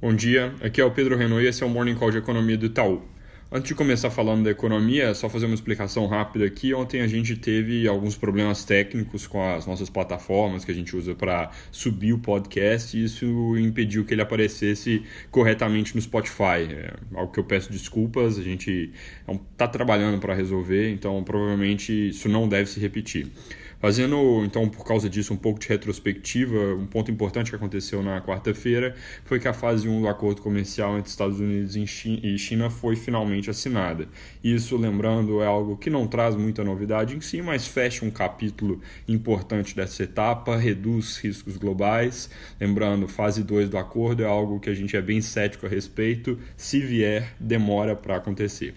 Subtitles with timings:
[0.00, 2.56] Bom dia, aqui é o Pedro Renault e esse é o Morning Call de Economia
[2.56, 3.02] do Itaú.
[3.50, 6.72] Antes de começar falando da economia, é só fazer uma explicação rápida aqui.
[6.72, 11.16] Ontem a gente teve alguns problemas técnicos com as nossas plataformas que a gente usa
[11.16, 16.62] para subir o podcast e isso impediu que ele aparecesse corretamente no Spotify.
[16.70, 18.92] É algo que eu peço desculpas, a gente
[19.50, 23.26] está trabalhando para resolver, então provavelmente isso não deve se repetir.
[23.80, 28.20] Fazendo, então, por causa disso, um pouco de retrospectiva, um ponto importante que aconteceu na
[28.20, 32.96] quarta-feira foi que a fase 1 do acordo comercial entre Estados Unidos e China foi
[32.96, 34.08] finalmente assinada.
[34.42, 38.80] Isso, lembrando, é algo que não traz muita novidade em si, mas fecha um capítulo
[39.06, 42.28] importante dessa etapa, reduz riscos globais.
[42.60, 46.36] Lembrando, fase 2 do acordo é algo que a gente é bem cético a respeito,
[46.56, 48.74] se vier, demora para acontecer.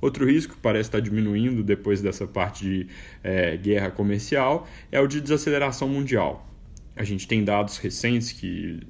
[0.00, 2.86] Outro risco que parece estar diminuindo depois dessa parte de
[3.22, 6.46] é, guerra comercial é o de desaceleração mundial.
[6.94, 8.80] A gente tem dados recentes que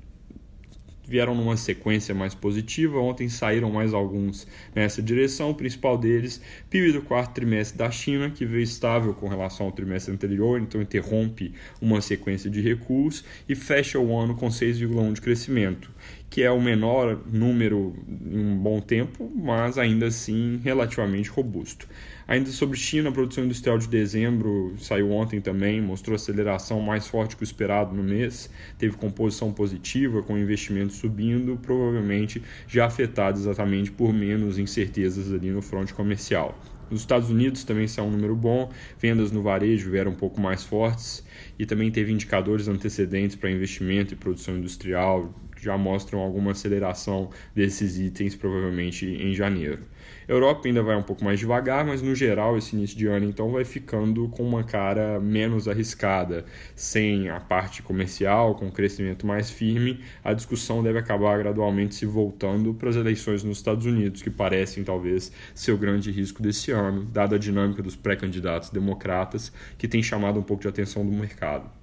[1.09, 3.01] vieram numa sequência mais positiva.
[3.01, 5.51] Ontem saíram mais alguns nessa direção.
[5.51, 9.73] O principal deles, PIB do quarto trimestre da China, que veio estável com relação ao
[9.73, 15.21] trimestre anterior, então interrompe uma sequência de recuos e fecha o ano com 6,1 de
[15.23, 15.91] crescimento,
[16.31, 21.89] que é o menor número em um bom tempo, mas ainda assim relativamente robusto.
[22.27, 27.35] Ainda sobre China, a produção industrial de dezembro saiu ontem também, mostrou aceleração mais forte
[27.35, 33.91] que o esperado no mês, teve composição positiva, com investimentos subindo, provavelmente já afetado exatamente
[33.91, 36.55] por menos incertezas ali no fronte comercial.
[36.91, 40.65] Nos Estados Unidos também saiu um número bom, vendas no varejo vieram um pouco mais
[40.65, 41.25] fortes
[41.59, 45.33] e também teve indicadores antecedentes para investimento e produção industrial
[45.65, 49.81] já mostram alguma aceleração desses itens, provavelmente em janeiro.
[50.29, 53.51] Europa ainda vai um pouco mais devagar, mas no geral esse início de ano então
[53.51, 59.51] vai ficando com uma cara menos arriscada, sem a parte comercial, com um crescimento mais
[59.51, 64.31] firme, a discussão deve acabar gradualmente se voltando para as eleições nos Estados Unidos, que
[64.31, 69.89] parecem talvez ser o grande risco desse ano, dada a dinâmica dos pré-candidatos democratas, que
[69.89, 71.78] tem chamado um pouco de atenção do mercado.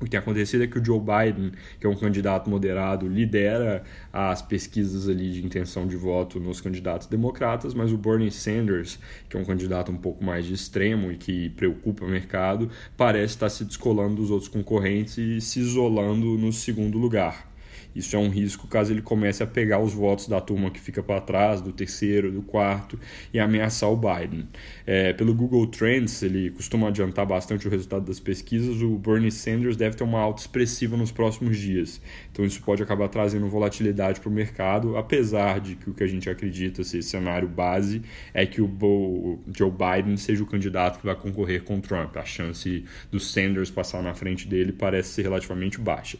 [0.00, 3.82] O que tem acontecido é que o Joe Biden, que é um candidato moderado, lidera
[4.12, 9.36] as pesquisas ali de intenção de voto nos candidatos democratas, mas o Bernie Sanders, que
[9.36, 13.48] é um candidato um pouco mais de extremo e que preocupa o mercado, parece estar
[13.48, 17.53] se descolando dos outros concorrentes e se isolando no segundo lugar.
[17.94, 21.02] Isso é um risco caso ele comece a pegar os votos da turma que fica
[21.02, 22.98] para trás, do terceiro, do quarto,
[23.32, 24.48] e ameaçar o Biden.
[24.86, 29.76] É, pelo Google Trends, ele costuma adiantar bastante o resultado das pesquisas, o Bernie Sanders
[29.76, 32.00] deve ter uma alta expressiva nos próximos dias.
[32.32, 36.06] Então isso pode acabar trazendo volatilidade para o mercado, apesar de que o que a
[36.06, 38.02] gente acredita ser cenário base
[38.32, 42.16] é que o Joe Biden seja o candidato que vai concorrer com Trump.
[42.16, 46.18] A chance do Sanders passar na frente dele parece ser relativamente baixa.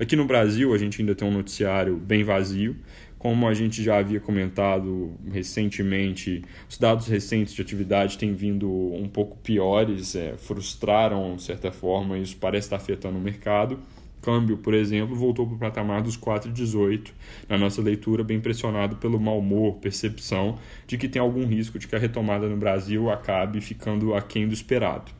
[0.00, 2.76] Aqui no Brasil, a gente ainda tem um noticiário bem vazio.
[3.18, 9.08] Como a gente já havia comentado recentemente, os dados recentes de atividade têm vindo um
[9.08, 13.78] pouco piores, é, frustraram de certa forma, isso parece estar afetando o mercado.
[14.20, 17.10] Câmbio, por exemplo, voltou para o patamar dos 4,18
[17.48, 21.86] na nossa leitura, bem pressionado pelo mau humor, percepção de que tem algum risco de
[21.86, 25.10] que a retomada no Brasil acabe ficando aquém do esperado.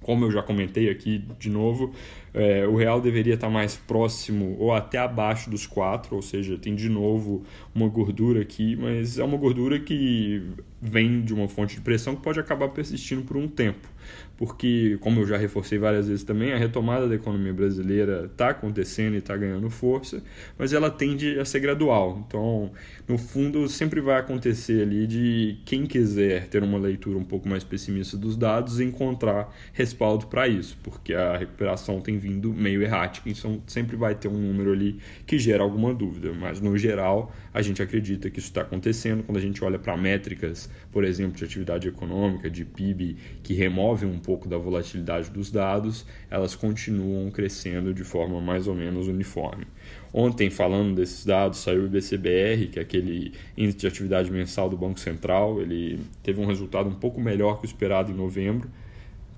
[0.00, 1.92] Como eu já comentei aqui de novo,
[2.36, 6.74] é, o real deveria estar mais próximo ou até abaixo dos 4, ou seja, tem
[6.74, 7.42] de novo
[7.74, 10.42] uma gordura aqui, mas é uma gordura que
[10.80, 13.88] vem de uma fonte de pressão que pode acabar persistindo por um tempo.
[14.36, 19.14] Porque, como eu já reforcei várias vezes também, a retomada da economia brasileira está acontecendo
[19.14, 20.22] e está ganhando força,
[20.58, 22.22] mas ela tende a ser gradual.
[22.26, 22.70] Então,
[23.08, 27.64] no fundo, sempre vai acontecer ali de quem quiser ter uma leitura um pouco mais
[27.64, 33.62] pessimista dos dados encontrar respaldo para isso, porque a recuperação tem vindo meio errática, então
[33.68, 37.80] sempre vai ter um número ali que gera alguma dúvida, mas no geral a gente
[37.80, 39.22] acredita que isso está acontecendo.
[39.22, 44.10] Quando a gente olha para métricas, por exemplo, de atividade econômica, de PIB, que removem
[44.10, 49.64] um pouco da volatilidade dos dados, elas continuam crescendo de forma mais ou menos uniforme.
[50.12, 54.76] Ontem, falando desses dados, saiu o IBCBR, que é aquele índice de atividade mensal do
[54.76, 58.68] Banco Central, ele teve um resultado um pouco melhor que o esperado em novembro,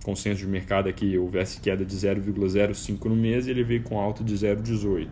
[0.08, 4.00] consenso de mercado é que houvesse queda de 0,05 no mês e ele veio com
[4.00, 5.06] alta de 0,18.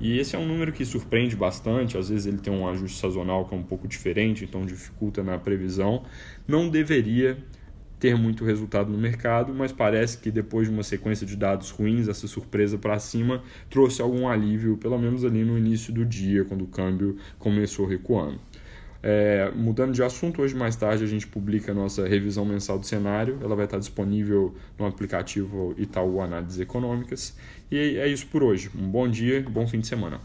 [0.00, 3.44] E esse é um número que surpreende bastante, às vezes ele tem um ajuste sazonal
[3.46, 6.04] que é um pouco diferente, então dificulta na previsão.
[6.46, 7.36] Não deveria
[7.98, 12.06] ter muito resultado no mercado, mas parece que depois de uma sequência de dados ruins,
[12.06, 16.62] essa surpresa para cima trouxe algum alívio, pelo menos ali no início do dia, quando
[16.62, 18.38] o câmbio começou recuando.
[19.02, 22.86] É, mudando de assunto, hoje mais tarde a gente publica a nossa revisão mensal do
[22.86, 23.38] cenário.
[23.42, 27.36] Ela vai estar disponível no aplicativo Itaú Análises Econômicas.
[27.70, 28.70] E é isso por hoje.
[28.74, 30.20] Um bom dia, bom fim de semana.